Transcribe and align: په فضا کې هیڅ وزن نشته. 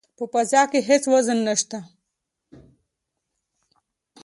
په 0.17 0.23
فضا 0.33 0.61
کې 0.71 0.79
هیڅ 0.89 1.03
وزن 1.13 1.37
نشته. 1.47 1.77